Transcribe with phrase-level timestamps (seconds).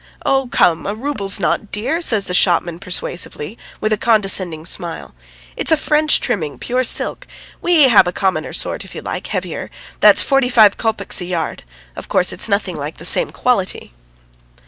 [0.25, 5.13] "Oh, come, a rouble's not dear," says the shopman persuasively, with a condescending smile.
[5.55, 7.27] "It's a French trimming, pure silk....
[7.61, 9.69] We have a commoner sort, if you like, heavier.
[9.99, 11.61] That's forty five kopecks a yard;
[11.95, 13.93] of course, it's nothing like the same quality."